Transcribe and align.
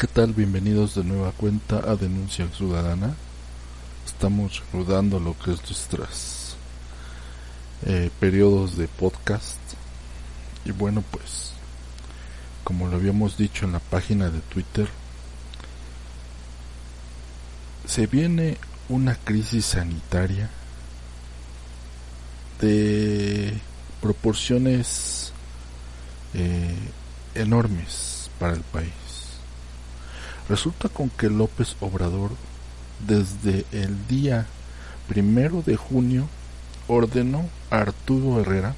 ¿Qué 0.00 0.06
tal? 0.06 0.32
Bienvenidos 0.32 0.94
de 0.94 1.04
nueva 1.04 1.30
cuenta 1.32 1.76
a 1.76 1.94
Denuncia 1.94 2.48
Ciudadana. 2.56 3.14
Estamos 4.06 4.62
rodando 4.72 5.20
lo 5.20 5.38
que 5.38 5.52
es 5.52 5.60
nuestras 5.64 6.56
eh, 7.84 8.10
periodos 8.18 8.78
de 8.78 8.88
podcast. 8.88 9.58
Y 10.64 10.70
bueno, 10.70 11.04
pues, 11.10 11.52
como 12.64 12.88
lo 12.88 12.96
habíamos 12.96 13.36
dicho 13.36 13.66
en 13.66 13.72
la 13.72 13.78
página 13.78 14.30
de 14.30 14.40
Twitter, 14.40 14.88
se 17.86 18.06
viene 18.06 18.56
una 18.88 19.16
crisis 19.16 19.66
sanitaria 19.66 20.48
de 22.58 23.52
proporciones 24.00 25.34
eh, 26.32 26.74
enormes 27.34 28.30
para 28.38 28.54
el 28.54 28.62
país. 28.62 29.09
Resulta 30.50 30.88
con 30.88 31.10
que 31.10 31.30
López 31.30 31.76
Obrador 31.78 32.32
desde 33.06 33.64
el 33.70 34.08
día 34.08 34.46
primero 35.06 35.62
de 35.62 35.76
junio 35.76 36.28
ordenó 36.88 37.48
a 37.70 37.76
Arturo 37.76 38.40
Herrera 38.40 38.74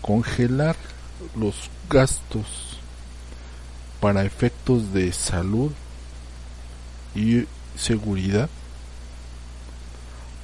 congelar 0.00 0.74
los 1.38 1.68
gastos 1.90 2.78
para 4.00 4.24
efectos 4.24 4.94
de 4.94 5.12
salud 5.12 5.72
y 7.14 7.44
seguridad 7.76 8.48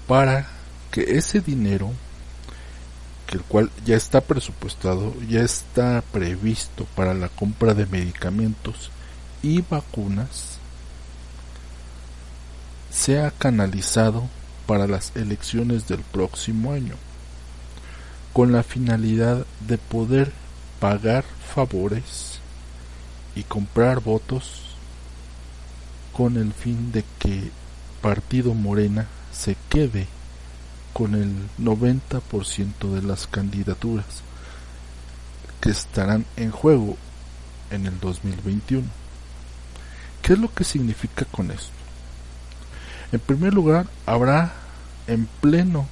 para 0.07 0.49
que 0.91 1.17
ese 1.17 1.41
dinero 1.41 1.93
que 3.27 3.37
el 3.39 3.43
cual 3.43 3.71
ya 3.87 3.97
está 3.97 4.21
presupuestado 4.21 5.15
ya 5.31 5.41
está 5.41 6.05
previsto 6.13 6.85
para 6.95 7.15
la 7.15 7.31
compra 7.31 7.73
de 7.73 7.87
medicamentos 7.87 8.91
y 9.43 9.63
vacunas 9.63 10.59
sea 12.91 13.31
canalizado 13.31 14.29
para 14.67 14.87
las 14.87 15.13
elecciones 15.17 15.89
del 15.89 16.01
próximo 16.01 16.73
año, 16.73 16.95
con 18.33 18.53
la 18.53 18.63
finalidad 18.63 19.45
de 19.67 19.79
poder 19.79 20.33
pagar 20.79 21.25
favores 21.55 22.39
y 23.35 23.43
comprar 23.45 24.01
votos 24.01 24.63
con 26.13 26.37
el 26.37 26.53
fin 26.53 26.93
de 26.93 27.05
que 27.19 27.51
Partido 28.01 28.55
Morena 28.55 29.07
se 29.33 29.57
quede 29.69 30.07
con 30.93 31.15
el 31.15 31.33
90% 31.59 32.95
de 32.95 33.03
las 33.03 33.27
candidaturas 33.27 34.23
que 35.61 35.71
estarán 35.71 36.27
en 36.37 36.51
juego 36.51 36.97
en 37.71 37.87
el 37.87 37.99
2021. 38.01 39.02
¿Qué 40.23 40.35
es 40.35 40.39
lo 40.39 40.53
que 40.53 40.65
significa 40.65 41.25
con 41.27 41.51
esto? 41.51 41.73
En 43.11 43.21
primer 43.21 43.53
lugar, 43.53 43.87
habrá 44.07 44.53
en 45.07 45.27
pleno 45.41 45.87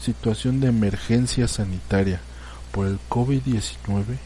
situación 0.00 0.60
de 0.60 0.68
emergencia 0.68 1.46
sanitaria 1.46 2.20
por 2.72 2.86
el 2.86 2.98
COVID-19 3.08 4.18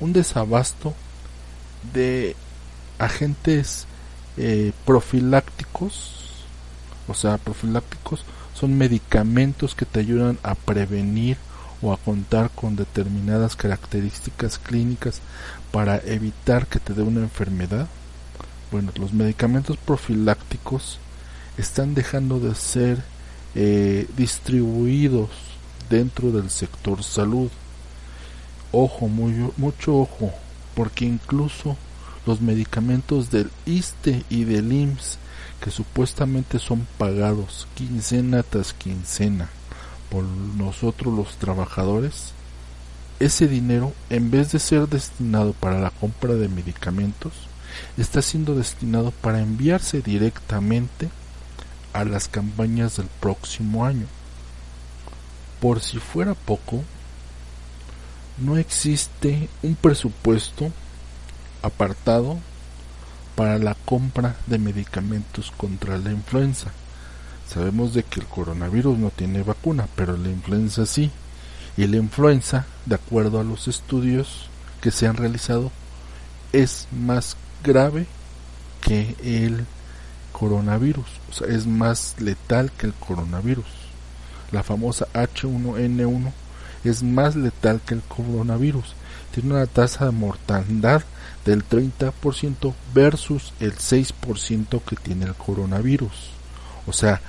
un 0.00 0.12
desabasto 0.12 0.94
de 1.92 2.34
agentes 2.98 3.86
eh, 4.36 4.72
profilácticos, 4.84 6.44
o 7.06 7.14
sea, 7.14 7.38
profilácticos 7.38 8.24
son 8.54 8.76
medicamentos 8.76 9.74
que 9.74 9.86
te 9.86 10.00
ayudan 10.00 10.38
a 10.42 10.54
prevenir 10.54 11.36
o 11.82 11.92
a 11.92 11.96
contar 11.96 12.50
con 12.50 12.76
determinadas 12.76 13.56
características 13.56 14.58
clínicas 14.58 15.20
para 15.72 15.98
evitar 15.98 16.66
que 16.66 16.78
te 16.78 16.94
dé 16.94 17.02
una 17.02 17.20
enfermedad, 17.20 17.88
bueno, 18.70 18.92
los 18.94 19.12
medicamentos 19.12 19.76
profilácticos 19.76 20.98
están 21.58 21.94
dejando 21.94 22.38
de 22.40 22.54
ser 22.54 23.02
eh, 23.54 24.08
distribuidos 24.16 25.30
dentro 25.90 26.30
del 26.30 26.48
sector 26.48 27.02
salud. 27.02 27.50
Ojo, 28.70 29.08
muy, 29.08 29.50
mucho 29.58 29.98
ojo, 29.98 30.32
porque 30.74 31.04
incluso 31.04 31.76
los 32.24 32.40
medicamentos 32.40 33.30
del 33.30 33.50
ISTE 33.66 34.24
y 34.30 34.44
del 34.44 34.72
IMSS, 34.72 35.18
que 35.60 35.70
supuestamente 35.70 36.58
son 36.58 36.86
pagados 36.96 37.66
quincena 37.74 38.42
tras 38.42 38.72
quincena 38.72 39.50
por 40.12 40.24
nosotros 40.24 41.14
los 41.14 41.36
trabajadores, 41.36 42.34
ese 43.18 43.48
dinero, 43.48 43.94
en 44.10 44.30
vez 44.30 44.52
de 44.52 44.58
ser 44.58 44.86
destinado 44.86 45.54
para 45.54 45.80
la 45.80 45.88
compra 45.88 46.34
de 46.34 46.48
medicamentos, 46.48 47.32
está 47.96 48.20
siendo 48.20 48.54
destinado 48.54 49.10
para 49.10 49.40
enviarse 49.40 50.02
directamente 50.02 51.08
a 51.94 52.04
las 52.04 52.28
campañas 52.28 52.98
del 52.98 53.06
próximo 53.20 53.86
año. 53.86 54.04
Por 55.62 55.80
si 55.80 55.98
fuera 55.98 56.34
poco, 56.34 56.84
no 58.36 58.58
existe 58.58 59.48
un 59.62 59.76
presupuesto 59.76 60.70
apartado 61.62 62.38
para 63.34 63.58
la 63.58 63.74
compra 63.86 64.36
de 64.46 64.58
medicamentos 64.58 65.50
contra 65.56 65.96
la 65.96 66.10
influenza. 66.12 66.70
Sabemos 67.52 67.92
de 67.92 68.02
que 68.02 68.20
el 68.20 68.26
coronavirus 68.26 68.98
no 68.98 69.10
tiene 69.10 69.42
vacuna, 69.42 69.86
pero 69.94 70.16
la 70.16 70.30
influenza 70.30 70.86
sí 70.86 71.10
y 71.76 71.86
la 71.86 71.96
influenza, 71.96 72.66
de 72.86 72.94
acuerdo 72.94 73.40
a 73.40 73.44
los 73.44 73.68
estudios 73.68 74.48
que 74.80 74.90
se 74.90 75.06
han 75.06 75.16
realizado, 75.16 75.70
es 76.52 76.88
más 76.90 77.36
grave 77.62 78.06
que 78.80 79.16
el 79.22 79.64
coronavirus, 80.32 81.06
o 81.30 81.32
sea, 81.34 81.46
es 81.48 81.66
más 81.66 82.16
letal 82.20 82.72
que 82.72 82.86
el 82.86 82.94
coronavirus. 82.94 83.66
La 84.50 84.62
famosa 84.62 85.06
H1N1 85.14 86.32
es 86.84 87.02
más 87.02 87.36
letal 87.36 87.80
que 87.86 87.94
el 87.94 88.02
coronavirus. 88.02 88.94
Tiene 89.32 89.54
una 89.54 89.66
tasa 89.66 90.06
de 90.06 90.10
mortandad 90.10 91.02
del 91.46 91.66
30% 91.66 92.74
versus 92.92 93.54
el 93.60 93.74
6% 93.74 94.82
que 94.82 94.96
tiene 94.96 95.26
el 95.26 95.34
coronavirus. 95.34 96.30
O 96.86 96.92
sea, 96.92 97.20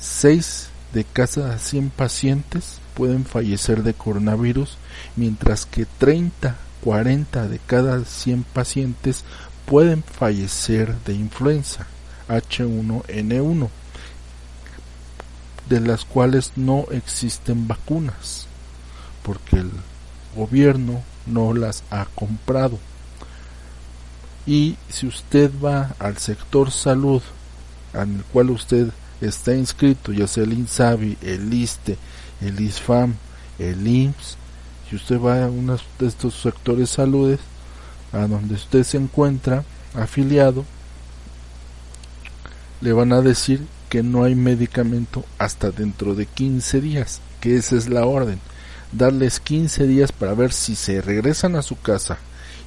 6 0.00 0.68
de 0.92 1.04
cada 1.04 1.58
100 1.58 1.90
pacientes 1.90 2.80
pueden 2.94 3.24
fallecer 3.24 3.82
de 3.82 3.94
coronavirus, 3.94 4.78
mientras 5.16 5.66
que 5.66 5.86
30, 5.86 6.56
40 6.82 7.48
de 7.48 7.58
cada 7.66 8.04
100 8.04 8.44
pacientes 8.44 9.24
pueden 9.66 10.02
fallecer 10.02 10.94
de 11.04 11.14
influenza 11.14 11.86
H1N1, 12.28 13.68
de 15.68 15.80
las 15.80 16.04
cuales 16.04 16.52
no 16.56 16.86
existen 16.90 17.68
vacunas, 17.68 18.46
porque 19.22 19.56
el 19.56 19.70
gobierno 20.34 21.02
no 21.26 21.52
las 21.52 21.82
ha 21.90 22.06
comprado. 22.14 22.78
Y 24.46 24.76
si 24.88 25.06
usted 25.06 25.50
va 25.62 25.94
al 25.98 26.18
sector 26.18 26.70
salud, 26.70 27.20
el 27.92 28.22
cual 28.32 28.50
usted 28.50 28.90
está 29.20 29.54
inscrito, 29.54 30.12
ya 30.12 30.26
sea 30.26 30.44
el 30.44 30.52
INSABI, 30.52 31.18
el 31.22 31.52
ISTE, 31.52 31.96
el 32.40 32.60
ISFAM, 32.60 33.14
el 33.58 33.86
IMSS, 33.86 34.36
si 34.88 34.96
usted 34.96 35.20
va 35.20 35.44
a 35.44 35.48
uno 35.48 35.76
de 35.98 36.06
estos 36.06 36.34
sectores 36.34 36.90
saludes, 36.90 37.40
a 38.12 38.26
donde 38.26 38.54
usted 38.54 38.84
se 38.84 38.96
encuentra 38.96 39.64
afiliado, 39.94 40.64
le 42.80 42.92
van 42.92 43.12
a 43.12 43.20
decir 43.20 43.66
que 43.88 44.02
no 44.02 44.24
hay 44.24 44.34
medicamento 44.34 45.24
hasta 45.38 45.70
dentro 45.70 46.14
de 46.14 46.26
15 46.26 46.80
días, 46.80 47.20
que 47.40 47.56
esa 47.56 47.76
es 47.76 47.88
la 47.88 48.06
orden, 48.06 48.38
darles 48.92 49.40
15 49.40 49.86
días 49.86 50.12
para 50.12 50.34
ver 50.34 50.52
si 50.52 50.76
se 50.76 51.00
regresan 51.00 51.56
a 51.56 51.62
su 51.62 51.78
casa 51.80 52.18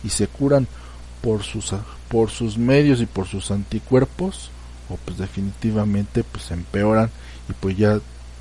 y 0.04 0.10
se 0.10 0.28
curan 0.28 0.68
por 1.22 1.44
sus, 1.44 1.74
por 2.10 2.30
sus 2.30 2.58
medios 2.58 3.02
y 3.02 3.06
por 3.06 3.28
sus 3.28 3.52
anticuerpos, 3.52 4.52
pues 4.98 5.18
definitivamente 5.18 6.24
pues 6.24 6.52
empeoran 6.52 7.10
y 7.50 7.54
pues 7.54 7.78
ya 7.78 8.00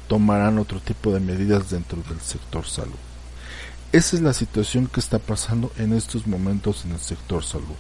tomarán 0.09 0.59
otro 0.59 0.81
tipo 0.81 1.13
de 1.13 1.21
medidas 1.21 1.71
dentro 1.71 2.03
del 2.09 2.21
sector 2.21 2.67
salud. 2.67 2.97
Esa 3.93 4.17
es 4.17 4.23
la 4.23 4.33
situación 4.33 4.87
que 4.87 5.01
está 5.01 5.19
pasando 5.19 5.73
en 5.79 5.93
estos 5.93 6.27
momentos 6.27 6.85
en 6.85 6.93
el 6.93 7.01
sector 7.01 7.45
salud. 7.45 7.77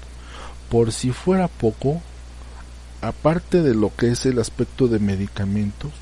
por 0.68 0.92
si 0.92 1.12
fuera 1.12 1.48
poco, 1.48 2.02
aparte 3.00 3.62
de 3.62 3.74
lo 3.74 3.94
que 3.94 4.10
es 4.10 4.26
el 4.26 4.38
aspecto 4.38 4.86
de 4.86 4.98
medicamentos, 4.98 5.92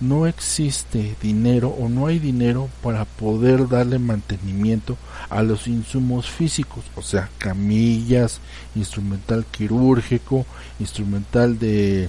no 0.00 0.26
existe 0.26 1.16
dinero 1.20 1.68
o 1.68 1.88
no 1.88 2.06
hay 2.06 2.18
dinero 2.18 2.68
para 2.82 3.04
poder 3.04 3.68
darle 3.68 3.98
mantenimiento 3.98 4.96
a 5.28 5.42
los 5.42 5.66
insumos 5.66 6.30
físicos, 6.30 6.84
o 6.94 7.02
sea, 7.02 7.30
camillas, 7.38 8.40
instrumental 8.74 9.44
quirúrgico, 9.50 10.46
instrumental 10.78 11.58
de 11.58 12.08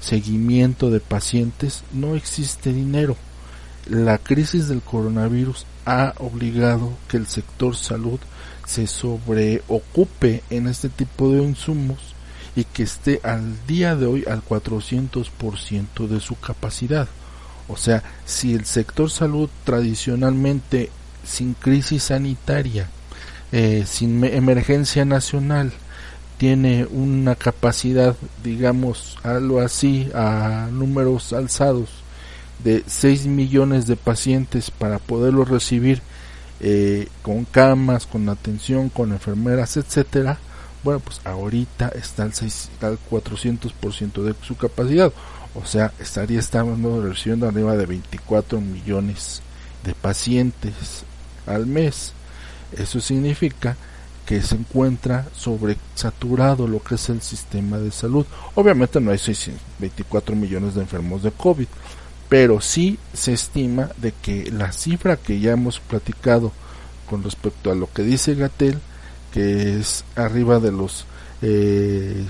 seguimiento 0.00 0.90
de 0.90 1.00
pacientes, 1.00 1.82
no 1.92 2.14
existe 2.14 2.72
dinero. 2.72 3.16
La 3.88 4.18
crisis 4.18 4.68
del 4.68 4.82
coronavirus 4.82 5.66
ha 5.86 6.14
obligado 6.18 6.92
que 7.08 7.16
el 7.16 7.26
sector 7.26 7.74
salud 7.74 8.20
se 8.66 8.86
sobreocupe 8.86 10.42
en 10.50 10.68
este 10.68 10.88
tipo 10.88 11.30
de 11.30 11.42
insumos 11.42 12.14
y 12.54 12.64
que 12.64 12.82
esté 12.82 13.20
al 13.24 13.66
día 13.66 13.96
de 13.96 14.06
hoy 14.06 14.24
al 14.28 14.44
400% 14.44 16.06
de 16.06 16.20
su 16.20 16.38
capacidad. 16.38 17.08
O 17.70 17.76
sea, 17.76 18.02
si 18.24 18.54
el 18.54 18.64
sector 18.64 19.10
salud 19.10 19.48
tradicionalmente 19.64 20.90
sin 21.24 21.54
crisis 21.54 22.04
sanitaria, 22.04 22.88
eh, 23.52 23.84
sin 23.86 24.24
emergencia 24.24 25.04
nacional, 25.04 25.72
tiene 26.38 26.86
una 26.86 27.34
capacidad, 27.36 28.16
digamos, 28.42 29.18
algo 29.22 29.60
así, 29.60 30.10
a 30.14 30.68
números 30.72 31.32
alzados, 31.32 31.90
de 32.64 32.82
6 32.86 33.26
millones 33.26 33.86
de 33.86 33.96
pacientes 33.96 34.70
para 34.70 34.98
poderlos 34.98 35.48
recibir 35.48 36.02
eh, 36.60 37.08
con 37.22 37.44
camas, 37.44 38.06
con 38.06 38.28
atención, 38.28 38.88
con 38.88 39.12
enfermeras, 39.12 39.76
etcétera, 39.76 40.38
bueno, 40.82 41.00
pues 41.00 41.20
ahorita 41.24 41.88
está 41.88 42.22
al, 42.22 42.32
6, 42.32 42.70
al 42.80 42.98
400% 43.10 44.22
de 44.22 44.34
su 44.42 44.56
capacidad. 44.56 45.12
O 45.54 45.64
sea, 45.64 45.92
estaría 45.98 46.38
estando 46.38 47.02
recibiendo 47.02 47.48
arriba 47.48 47.76
de 47.76 47.86
24 47.86 48.60
millones 48.60 49.42
de 49.84 49.94
pacientes 49.94 51.04
al 51.46 51.66
mes. 51.66 52.12
Eso 52.76 53.00
significa 53.00 53.76
que 54.26 54.40
se 54.42 54.54
encuentra 54.54 55.26
sobresaturado 55.34 56.68
lo 56.68 56.80
que 56.82 56.94
es 56.94 57.08
el 57.08 57.20
sistema 57.20 57.78
de 57.78 57.90
salud. 57.90 58.24
Obviamente 58.54 59.00
no 59.00 59.10
hay 59.10 59.18
24 59.80 60.36
millones 60.36 60.76
de 60.76 60.82
enfermos 60.82 61.24
de 61.24 61.32
COVID, 61.32 61.66
pero 62.28 62.60
sí 62.60 62.96
se 63.12 63.32
estima 63.32 63.90
de 63.96 64.12
que 64.12 64.52
la 64.52 64.70
cifra 64.70 65.16
que 65.16 65.40
ya 65.40 65.50
hemos 65.50 65.80
platicado 65.80 66.52
con 67.08 67.24
respecto 67.24 67.72
a 67.72 67.74
lo 67.74 67.92
que 67.92 68.04
dice 68.04 68.36
Gatel, 68.36 68.78
que 69.32 69.80
es 69.80 70.04
arriba 70.14 70.60
de 70.60 70.70
los 70.70 71.06
eh, 71.42 72.24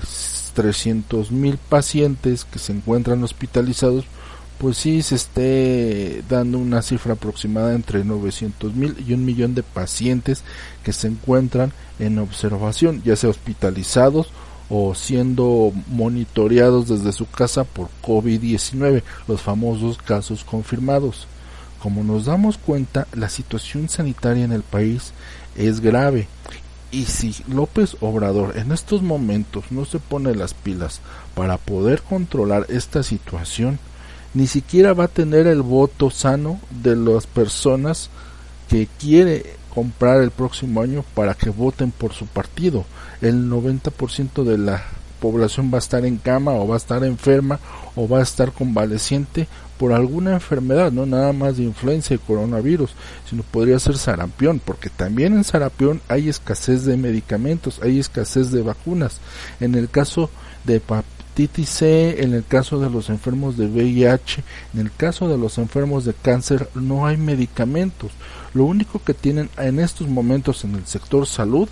300 0.53 1.31
mil 1.31 1.57
pacientes 1.57 2.45
que 2.45 2.59
se 2.59 2.73
encuentran 2.73 3.23
hospitalizados, 3.23 4.05
pues 4.57 4.77
sí 4.77 5.01
se 5.01 5.15
esté 5.15 6.23
dando 6.29 6.59
una 6.59 6.81
cifra 6.81 7.13
aproximada 7.13 7.73
entre 7.73 8.03
900 8.03 8.75
mil 8.75 8.95
y 9.07 9.13
un 9.13 9.25
millón 9.25 9.55
de 9.55 9.63
pacientes 9.63 10.43
que 10.83 10.93
se 10.93 11.07
encuentran 11.07 11.73
en 11.99 12.19
observación, 12.19 13.01
ya 13.03 13.15
sea 13.15 13.31
hospitalizados 13.31 14.27
o 14.69 14.95
siendo 14.95 15.73
monitoreados 15.87 16.87
desde 16.87 17.11
su 17.11 17.29
casa 17.29 17.63
por 17.63 17.89
COVID-19, 18.03 19.03
los 19.27 19.41
famosos 19.41 19.97
casos 19.97 20.43
confirmados. 20.43 21.27
Como 21.81 22.03
nos 22.03 22.25
damos 22.25 22.57
cuenta, 22.57 23.07
la 23.13 23.29
situación 23.29 23.89
sanitaria 23.89 24.45
en 24.45 24.51
el 24.51 24.61
país 24.61 25.13
es 25.55 25.79
grave 25.79 26.27
y 26.91 27.05
si 27.05 27.35
López 27.47 27.95
Obrador 28.01 28.57
en 28.57 28.71
estos 28.71 29.01
momentos 29.01 29.65
no 29.71 29.85
se 29.85 29.99
pone 29.99 30.35
las 30.35 30.53
pilas 30.53 31.01
para 31.35 31.57
poder 31.57 32.01
controlar 32.01 32.65
esta 32.69 33.03
situación, 33.03 33.79
ni 34.33 34.47
siquiera 34.47 34.93
va 34.93 35.05
a 35.05 35.09
tener 35.09 35.47
el 35.47 35.61
voto 35.61 36.09
sano 36.09 36.59
de 36.69 36.95
las 36.95 37.27
personas 37.27 38.09
que 38.69 38.87
quiere 38.99 39.55
comprar 39.73 40.21
el 40.21 40.31
próximo 40.31 40.81
año 40.81 41.03
para 41.13 41.33
que 41.33 41.49
voten 41.49 41.91
por 41.91 42.13
su 42.13 42.25
partido. 42.27 42.85
El 43.21 43.49
90% 43.49 44.43
de 44.43 44.57
la 44.57 44.83
población 45.21 45.69
va 45.71 45.77
a 45.77 45.85
estar 45.85 46.03
en 46.05 46.17
cama 46.17 46.51
o 46.51 46.67
va 46.67 46.73
a 46.75 46.77
estar 46.77 47.03
enferma 47.05 47.59
o 47.95 48.09
va 48.09 48.19
a 48.19 48.23
estar 48.23 48.51
convaleciente 48.51 49.47
por 49.77 49.93
alguna 49.93 50.33
enfermedad, 50.33 50.91
no 50.91 51.05
nada 51.05 51.33
más 51.33 51.57
de 51.57 51.63
influencia 51.63 52.15
y 52.15 52.19
coronavirus, 52.19 52.91
sino 53.27 53.41
podría 53.41 53.79
ser 53.79 53.97
sarampión, 53.97 54.59
porque 54.63 54.89
también 54.89 55.33
en 55.33 55.43
sarampión 55.43 56.01
hay 56.07 56.29
escasez 56.29 56.85
de 56.85 56.97
medicamentos, 56.97 57.79
hay 57.81 57.99
escasez 57.99 58.51
de 58.51 58.61
vacunas. 58.61 59.19
En 59.59 59.73
el 59.73 59.89
caso 59.89 60.29
de 60.65 60.75
hepatitis 60.75 61.69
C, 61.69 62.23
en 62.23 62.35
el 62.35 62.45
caso 62.45 62.79
de 62.79 62.91
los 62.91 63.09
enfermos 63.09 63.57
de 63.57 63.65
VIH, 63.65 64.43
en 64.75 64.81
el 64.81 64.91
caso 64.91 65.27
de 65.27 65.39
los 65.39 65.57
enfermos 65.57 66.05
de 66.05 66.13
cáncer, 66.13 66.69
no 66.75 67.07
hay 67.07 67.17
medicamentos. 67.17 68.11
Lo 68.53 68.65
único 68.65 69.01
que 69.03 69.15
tienen 69.15 69.49
en 69.57 69.79
estos 69.79 70.07
momentos 70.07 70.63
en 70.63 70.75
el 70.75 70.85
sector 70.85 71.25
salud 71.25 71.67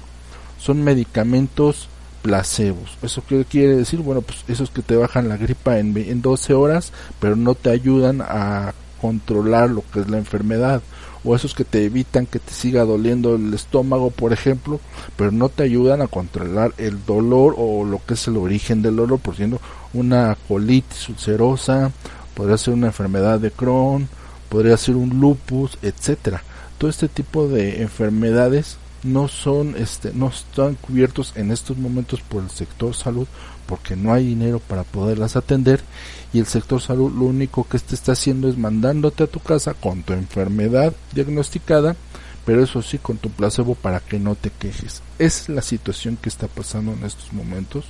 son 0.58 0.84
medicamentos 0.84 1.90
placebos. 2.22 2.98
¿Eso 3.02 3.24
qué 3.28 3.46
quiere 3.46 3.76
decir? 3.76 4.00
Bueno, 4.00 4.22
pues 4.22 4.44
esos 4.48 4.70
que 4.70 4.82
te 4.82 4.96
bajan 4.96 5.30
la 5.30 5.38
gripa 5.38 5.80
en, 5.80 5.96
en 5.98 6.22
12 6.22 6.54
horas, 6.54 6.92
pero 7.20 7.36
no 7.36 7.56
te 7.56 7.70
ayudan 7.70 8.22
a 8.22 8.74
controlar 9.02 9.70
lo 9.70 9.84
que 9.92 10.02
es 10.02 10.10
la 10.10 10.18
enfermedad. 10.18 10.82
O 11.24 11.36
esos 11.36 11.54
que 11.54 11.66
te 11.66 11.84
evitan 11.84 12.26
que 12.26 12.40
te 12.40 12.54
siga 12.54 12.86
doliendo 12.86 13.36
el 13.36 13.54
estómago, 13.54 14.10
por 14.10 14.32
ejemplo, 14.32 14.80
pero 15.18 15.32
no 15.32 15.50
te 15.50 15.64
ayudan 15.64 16.02
a 16.02 16.08
controlar 16.08 16.74
el 16.78 17.06
dolor 17.06 17.56
o 17.58 17.84
lo 17.84 18.00
que 18.06 18.14
es 18.14 18.28
el 18.28 18.38
origen 18.38 18.82
del 18.82 18.96
dolor, 18.96 19.20
por 19.20 19.36
siendo 19.36 19.60
una 19.94 20.38
colitis 20.48 21.10
ulcerosa, 21.10 21.92
podría 22.36 22.58
ser 22.58 22.74
una 22.74 22.88
enfermedad 22.88 23.40
de 23.40 23.52
Crohn, 23.52 24.08
podría 24.48 24.78
ser 24.78 24.96
un 24.96 25.20
lupus, 25.20 25.78
etcétera. 25.82 26.42
Todo 26.78 26.90
este 26.90 27.10
tipo 27.10 27.50
de 27.50 27.82
enfermedades 27.82 28.78
no 29.04 29.28
son 29.28 29.76
este 29.78 30.12
no 30.14 30.28
están 30.28 30.76
cubiertos 30.76 31.34
en 31.36 31.52
estos 31.52 31.78
momentos 31.78 32.22
por 32.22 32.44
el 32.44 32.50
sector 32.50 32.96
salud 32.96 33.28
porque 33.66 33.96
no 33.96 34.14
hay 34.14 34.26
dinero 34.26 34.60
para 34.60 34.84
poderlas 34.84 35.36
atender 35.36 35.82
y 36.34 36.40
el 36.40 36.46
sector 36.46 36.82
salud 36.82 37.12
lo 37.12 37.26
único 37.26 37.68
que 37.68 37.78
este 37.78 37.96
está 37.96 38.12
haciendo 38.12 38.50
es 38.50 38.58
mandándote 38.58 39.24
a 39.24 39.28
tu 39.28 39.40
casa 39.40 39.74
con 39.74 40.04
tu 40.04 40.14
enfermedad 40.14 40.94
diagnosticada 41.14 41.96
pero 42.46 42.64
eso 42.64 42.82
sí 42.82 42.98
con 42.98 43.18
tu 43.18 43.30
placebo 43.30 43.76
para 43.76 44.00
que 44.00 44.18
no 44.18 44.34
te 44.34 44.50
quejes. 44.50 45.04
Es 45.20 45.50
la 45.50 45.62
situación 45.62 46.18
que 46.18 46.30
está 46.30 46.48
pasando 46.48 46.94
en 46.94 47.04
estos 47.04 47.32
momentos. 47.32 47.86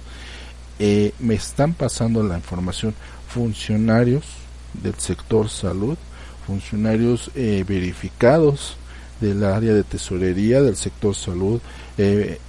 Eh, 0.79 1.13
me 1.19 1.35
están 1.35 1.73
pasando 1.73 2.23
la 2.23 2.35
información 2.35 2.93
funcionarios 3.29 4.25
del 4.73 4.95
sector 4.95 5.49
salud 5.49 5.97
funcionarios 6.45 7.31
eh, 7.35 7.63
verificados 7.65 8.75
del 9.19 9.43
área 9.43 9.73
de 9.73 9.83
tesorería 9.83 10.61
del 10.61 10.75
sector 10.75 11.15
salud, 11.15 11.61
eh, 11.97 12.39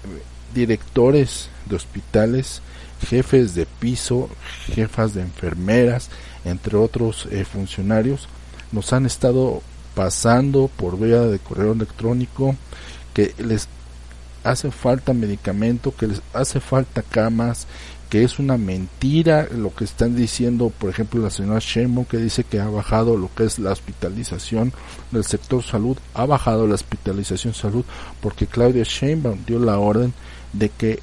directores 0.54 1.48
de 1.66 1.76
hospitales, 1.76 2.62
jefes 3.08 3.54
de 3.54 3.66
piso, 3.66 4.28
jefas 4.66 5.14
de 5.14 5.22
enfermeras, 5.22 6.10
entre 6.44 6.76
otros 6.76 7.26
eh, 7.30 7.44
funcionarios, 7.44 8.28
nos 8.72 8.92
han 8.92 9.06
estado 9.06 9.62
pasando 9.94 10.70
por 10.76 10.98
vía 10.98 11.22
de 11.22 11.38
correo 11.38 11.72
electrónico 11.72 12.56
que 13.12 13.34
les 13.38 13.68
hace 14.44 14.70
falta 14.70 15.12
medicamento, 15.12 15.94
que 15.94 16.08
les 16.08 16.22
hace 16.32 16.60
falta 16.60 17.02
camas, 17.02 17.66
que 18.08 18.24
es 18.24 18.40
una 18.40 18.58
mentira 18.58 19.46
lo 19.52 19.72
que 19.72 19.84
están 19.84 20.16
diciendo, 20.16 20.72
por 20.76 20.90
ejemplo, 20.90 21.22
la 21.22 21.30
señora 21.30 21.60
Sheinbaum 21.60 22.04
que 22.04 22.16
dice 22.16 22.42
que 22.42 22.58
ha 22.58 22.68
bajado 22.68 23.16
lo 23.16 23.32
que 23.34 23.44
es 23.44 23.60
la 23.60 23.70
hospitalización 23.70 24.72
del 25.12 25.24
sector 25.24 25.62
salud, 25.62 25.96
ha 26.14 26.26
bajado 26.26 26.66
la 26.66 26.74
hospitalización 26.74 27.54
salud 27.54 27.84
porque 28.20 28.48
Claudia 28.48 28.82
Sheinbaum 28.82 29.44
dio 29.46 29.60
la 29.60 29.78
orden 29.78 30.12
de 30.52 30.70
que 30.70 31.00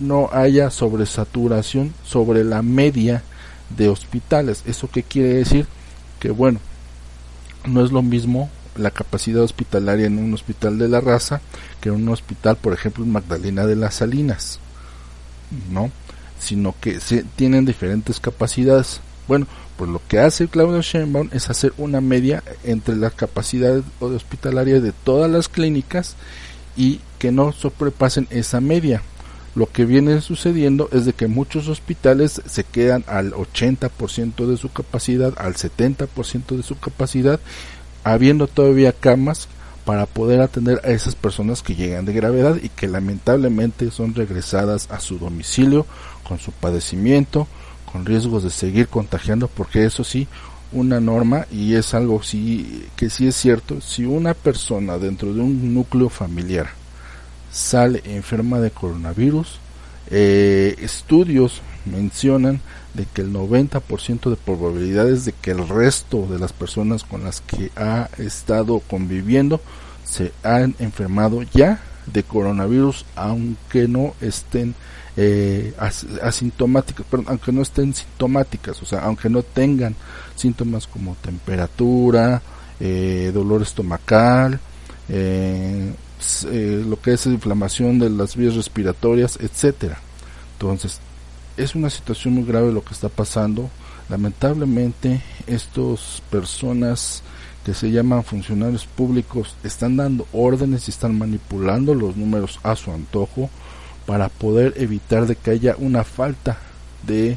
no 0.00 0.30
haya 0.32 0.70
sobresaturación 0.70 1.94
sobre 2.04 2.42
la 2.42 2.62
media 2.62 3.22
de 3.76 3.88
hospitales. 3.88 4.62
¿Eso 4.66 4.88
qué 4.90 5.02
quiere 5.04 5.34
decir? 5.34 5.66
Que 6.18 6.30
bueno, 6.30 6.58
no 7.66 7.84
es 7.84 7.92
lo 7.92 8.02
mismo 8.02 8.50
la 8.78 8.90
capacidad 8.90 9.42
hospitalaria 9.42 10.06
en 10.06 10.18
un 10.18 10.32
hospital 10.34 10.78
de 10.78 10.88
la 10.88 11.00
raza 11.00 11.40
que 11.80 11.88
en 11.88 11.96
un 11.96 12.08
hospital, 12.08 12.56
por 12.56 12.72
ejemplo, 12.72 13.04
en 13.04 13.12
Magdalena 13.12 13.66
de 13.66 13.76
las 13.76 13.96
Salinas. 13.96 14.60
¿No? 15.70 15.90
sino 16.38 16.74
que 16.80 17.00
se, 17.00 17.24
tienen 17.36 17.64
diferentes 17.64 18.20
capacidades. 18.20 19.00
Bueno, 19.26 19.46
pues 19.76 19.90
lo 19.90 20.00
que 20.08 20.18
hace 20.18 20.48
Claudio 20.48 20.80
Sheinbaum 20.80 21.28
es 21.32 21.50
hacer 21.50 21.72
una 21.76 22.00
media 22.00 22.42
entre 22.64 22.96
la 22.96 23.10
capacidad 23.10 23.82
hospitalaria 24.00 24.80
de 24.80 24.92
todas 24.92 25.30
las 25.30 25.48
clínicas 25.48 26.16
y 26.76 27.00
que 27.18 27.32
no 27.32 27.52
sobrepasen 27.52 28.26
esa 28.30 28.60
media. 28.60 29.02
Lo 29.54 29.66
que 29.66 29.84
viene 29.84 30.20
sucediendo 30.20 30.88
es 30.92 31.04
de 31.04 31.12
que 31.12 31.26
muchos 31.26 31.68
hospitales 31.68 32.40
se 32.46 32.64
quedan 32.64 33.04
al 33.08 33.32
80% 33.32 34.46
de 34.46 34.56
su 34.56 34.70
capacidad, 34.70 35.34
al 35.36 35.54
70% 35.54 36.56
de 36.56 36.62
su 36.62 36.78
capacidad, 36.78 37.40
habiendo 38.12 38.46
todavía 38.46 38.92
camas 38.92 39.48
para 39.84 40.06
poder 40.06 40.40
atender 40.40 40.80
a 40.84 40.88
esas 40.88 41.14
personas 41.14 41.62
que 41.62 41.74
llegan 41.74 42.04
de 42.04 42.12
gravedad 42.12 42.56
y 42.62 42.68
que 42.68 42.88
lamentablemente 42.88 43.90
son 43.90 44.14
regresadas 44.14 44.90
a 44.90 45.00
su 45.00 45.18
domicilio 45.18 45.86
con 46.24 46.38
su 46.38 46.52
padecimiento, 46.52 47.48
con 47.90 48.04
riesgos 48.04 48.42
de 48.44 48.50
seguir 48.50 48.88
contagiando, 48.88 49.48
porque 49.48 49.84
eso 49.84 50.04
sí, 50.04 50.28
una 50.72 51.00
norma 51.00 51.46
y 51.50 51.74
es 51.74 51.94
algo 51.94 52.22
sí, 52.22 52.86
que 52.96 53.08
sí 53.08 53.28
es 53.28 53.36
cierto, 53.36 53.80
si 53.80 54.04
una 54.04 54.34
persona 54.34 54.98
dentro 54.98 55.32
de 55.32 55.40
un 55.40 55.72
núcleo 55.72 56.10
familiar 56.10 56.68
sale 57.50 58.02
enferma 58.04 58.60
de 58.60 58.70
coronavirus, 58.70 59.58
eh, 60.10 60.76
estudios 60.80 61.62
mencionan 61.90 62.60
de 62.94 63.06
que 63.06 63.22
el 63.22 63.32
90% 63.32 64.30
de 64.30 64.36
probabilidades 64.36 65.24
de 65.24 65.32
que 65.32 65.50
el 65.50 65.68
resto 65.68 66.26
de 66.26 66.38
las 66.38 66.52
personas 66.52 67.04
con 67.04 67.24
las 67.24 67.40
que 67.40 67.70
ha 67.76 68.08
estado 68.18 68.80
conviviendo 68.80 69.60
se 70.04 70.32
han 70.42 70.74
enfermado 70.78 71.42
ya 71.42 71.80
de 72.06 72.22
coronavirus 72.22 73.04
aunque 73.14 73.88
no 73.88 74.14
estén 74.20 74.74
eh, 75.16 75.74
asintomáticas, 76.22 77.04
aunque 77.26 77.50
no 77.50 77.62
estén 77.62 77.92
sintomáticas, 77.92 78.80
o 78.80 78.86
sea, 78.86 79.00
aunque 79.00 79.28
no 79.28 79.42
tengan 79.42 79.96
síntomas 80.36 80.86
como 80.86 81.16
temperatura, 81.16 82.40
eh, 82.78 83.32
dolor 83.34 83.62
estomacal, 83.62 84.60
eh, 85.08 85.92
eh, 86.50 86.84
lo 86.86 87.00
que 87.00 87.12
es 87.12 87.26
inflamación 87.26 87.98
de 87.98 88.10
las 88.10 88.36
vías 88.36 88.54
respiratorias, 88.54 89.38
etcétera. 89.40 89.98
Entonces, 90.52 91.00
es 91.58 91.74
una 91.74 91.90
situación 91.90 92.34
muy 92.34 92.44
grave 92.44 92.72
lo 92.72 92.84
que 92.84 92.94
está 92.94 93.08
pasando. 93.08 93.68
Lamentablemente, 94.08 95.20
estas 95.46 96.22
personas 96.30 97.22
que 97.64 97.74
se 97.74 97.90
llaman 97.90 98.24
funcionarios 98.24 98.86
públicos 98.86 99.56
están 99.62 99.96
dando 99.96 100.26
órdenes 100.32 100.88
y 100.88 100.90
están 100.90 101.18
manipulando 101.18 101.94
los 101.94 102.16
números 102.16 102.60
a 102.62 102.76
su 102.76 102.90
antojo 102.92 103.50
para 104.06 104.30
poder 104.30 104.72
evitar 104.76 105.26
de 105.26 105.36
que 105.36 105.50
haya 105.50 105.74
una 105.76 106.04
falta 106.04 106.58
de 107.06 107.36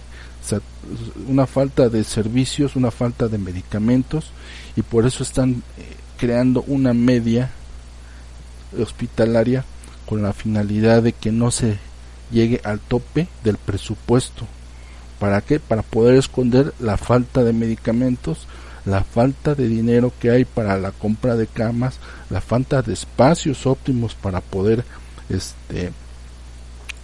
una 1.28 1.46
falta 1.46 1.90
de 1.90 2.04
servicios, 2.04 2.76
una 2.76 2.92
falta 2.92 3.28
de 3.28 3.38
medicamentos 3.38 4.32
y 4.76 4.82
por 4.82 5.06
eso 5.06 5.22
están 5.22 5.64
eh, 5.78 5.96
creando 6.18 6.64
una 6.66 6.94
media 6.94 7.52
hospitalaria 8.80 9.66
con 10.06 10.24
la 10.24 10.34
finalidad 10.34 11.04
de 11.04 11.14
que 11.14 11.32
no 11.32 11.52
se 11.52 11.78
llegue 12.32 12.62
al 12.64 12.80
tope 12.80 13.28
del 13.44 13.58
presupuesto. 13.58 14.48
¿Para 15.20 15.42
qué? 15.42 15.60
Para 15.60 15.84
poder 15.84 16.16
esconder 16.16 16.74
la 16.80 16.98
falta 16.98 17.44
de 17.44 17.54
medicamentos, 17.54 18.48
la 18.86 19.04
falta 19.04 19.54
de 19.54 19.68
dinero 19.68 20.12
que 20.20 20.32
hay 20.32 20.46
para 20.46 20.78
la 20.78 20.92
compra 20.92 21.36
de 21.36 21.48
camas, 21.48 22.00
la 22.30 22.42
falta 22.42 22.82
de 22.82 22.94
espacios 22.94 23.66
óptimos 23.68 24.16
para 24.16 24.42
poder 24.42 24.84
este 25.30 25.92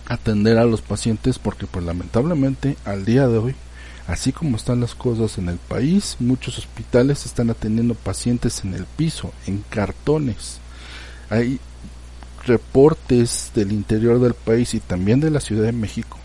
atender 0.07 0.57
a 0.57 0.65
los 0.65 0.81
pacientes 0.81 1.38
porque 1.38 1.67
pues 1.67 1.86
lamentablemente 1.86 2.77
al 2.86 3.03
día 3.03 3.27
de 3.27 3.38
hoy 3.38 3.55
así 4.07 4.31
como 4.31 4.55
están 4.55 4.79
las 4.79 4.96
cosas 4.96 5.38
en 5.38 5.50
el 5.50 5.57
país 5.57 6.15
muchos 6.19 6.57
hospitales 6.57 7.25
están 7.25 7.50
atendiendo 7.50 7.93
pacientes 7.93 8.63
en 8.63 8.74
el 8.74 8.86
piso 8.86 9.34
en 9.48 9.63
cartones 9.69 10.60
hay 11.29 11.60
reportes 12.47 13.51
del 13.53 13.71
interior 13.71 14.19
del 14.19 14.33
país 14.33 14.73
y 14.73 14.79
también 14.79 15.19
de 15.19 15.31
la 15.31 15.39
Ciudad 15.39 15.63
de 15.63 15.71
México 15.71 16.17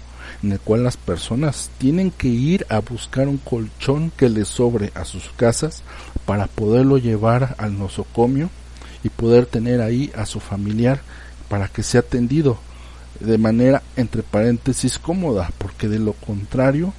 en 0.43 0.53
el 0.53 0.61
cual 0.61 0.83
las 0.83 0.97
personas 0.97 1.71
tienen 1.79 2.11
que 2.11 2.29
ir 2.29 2.67
a 2.69 2.81
buscar 2.81 3.29
un 3.29 3.39
colchón 3.39 4.11
que 4.17 4.29
les 4.29 4.49
sobre 4.49 4.91
a 4.95 5.05
sus 5.05 5.31
casas 5.37 5.83
para 6.27 6.47
poderlo 6.47 6.99
llevar 6.99 7.55
al 7.59 7.79
nosocomio 7.79 8.51
y 9.05 9.09
poder 9.09 9.47
tener 9.47 9.81
ahí 9.81 10.11
a 10.17 10.27
su 10.27 10.41
familiar 10.41 11.01
para 11.49 11.69
que 11.69 11.83
sea 11.83 12.01
atendido 12.01 12.59
de 13.21 13.39
manera 13.39 13.83
entre 13.97 14.23
paréntesis 14.23 14.99
cómoda 14.99 15.51
porque 15.59 15.89
de 15.89 15.99
lo 15.99 16.13
contrario 16.15 16.93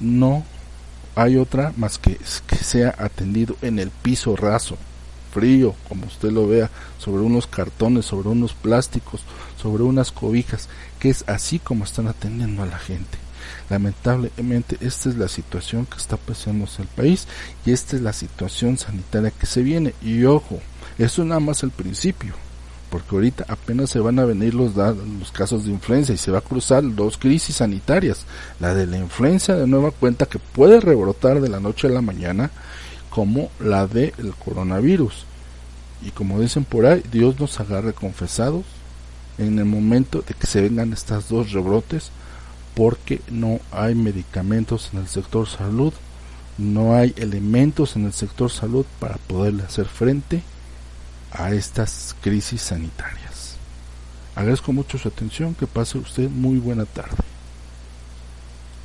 no 0.00 0.44
hay 1.14 1.36
otra 1.36 1.72
más 1.76 1.98
que 1.98 2.18
que 2.46 2.56
sea 2.56 2.94
atendido 2.98 3.56
en 3.62 3.78
el 3.78 3.90
piso 3.90 4.36
raso 4.36 4.76
frío, 5.34 5.74
como 5.88 6.06
usted 6.06 6.30
lo 6.30 6.46
vea, 6.46 6.70
sobre 6.98 7.22
unos 7.22 7.46
cartones, 7.48 8.06
sobre 8.06 8.28
unos 8.28 8.54
plásticos, 8.54 9.22
sobre 9.60 9.82
unas 9.82 10.12
cobijas, 10.12 10.68
que 11.00 11.10
es 11.10 11.24
así 11.26 11.58
como 11.58 11.84
están 11.84 12.06
atendiendo 12.06 12.62
a 12.62 12.66
la 12.66 12.78
gente. 12.78 13.18
Lamentablemente 13.68 14.78
esta 14.80 15.08
es 15.08 15.16
la 15.16 15.28
situación 15.28 15.86
que 15.86 15.98
está 15.98 16.16
pasando 16.16 16.64
en 16.64 16.82
el 16.82 16.88
país 16.88 17.26
y 17.66 17.72
esta 17.72 17.96
es 17.96 18.02
la 18.02 18.12
situación 18.12 18.78
sanitaria 18.78 19.30
que 19.32 19.46
se 19.46 19.62
viene. 19.62 19.94
Y 20.00 20.24
ojo, 20.24 20.60
eso 20.98 21.22
es 21.22 21.28
nada 21.28 21.40
más 21.40 21.62
el 21.62 21.70
principio, 21.70 22.34
porque 22.90 23.14
ahorita 23.14 23.44
apenas 23.48 23.90
se 23.90 23.98
van 23.98 24.18
a 24.18 24.24
venir 24.24 24.54
los, 24.54 24.76
los 24.76 25.32
casos 25.32 25.64
de 25.64 25.72
influenza 25.72 26.12
y 26.12 26.16
se 26.16 26.30
va 26.30 26.38
a 26.38 26.42
cruzar 26.42 26.82
dos 26.94 27.18
crisis 27.18 27.56
sanitarias. 27.56 28.24
La 28.60 28.74
de 28.74 28.86
la 28.86 28.98
influenza 28.98 29.56
de 29.56 29.66
nueva 29.66 29.90
cuenta 29.90 30.26
que 30.26 30.38
puede 30.38 30.80
rebrotar 30.80 31.40
de 31.40 31.48
la 31.48 31.60
noche 31.60 31.88
a 31.88 31.90
la 31.90 32.02
mañana 32.02 32.50
como 33.14 33.48
la 33.60 33.86
del 33.86 34.34
coronavirus. 34.44 35.24
Y 36.02 36.10
como 36.10 36.40
dicen 36.40 36.64
por 36.64 36.84
ahí, 36.84 37.02
Dios 37.12 37.38
nos 37.38 37.60
agarre 37.60 37.92
confesados 37.92 38.64
en 39.38 39.58
el 39.58 39.66
momento 39.66 40.22
de 40.26 40.34
que 40.34 40.48
se 40.48 40.60
vengan 40.60 40.92
estas 40.92 41.28
dos 41.28 41.52
rebrotes, 41.52 42.10
porque 42.74 43.20
no 43.30 43.60
hay 43.70 43.94
medicamentos 43.94 44.90
en 44.92 44.98
el 44.98 45.06
sector 45.06 45.48
salud, 45.48 45.92
no 46.58 46.96
hay 46.96 47.14
elementos 47.16 47.94
en 47.94 48.06
el 48.06 48.12
sector 48.12 48.50
salud 48.50 48.84
para 48.98 49.16
poderle 49.16 49.62
hacer 49.62 49.86
frente 49.86 50.42
a 51.30 51.52
estas 51.52 52.16
crisis 52.20 52.62
sanitarias. 52.62 53.56
Agradezco 54.34 54.72
mucho 54.72 54.98
su 54.98 55.06
atención, 55.06 55.54
que 55.54 55.68
pase 55.68 55.98
usted 55.98 56.28
muy 56.28 56.58
buena 56.58 56.84
tarde. 56.84 57.16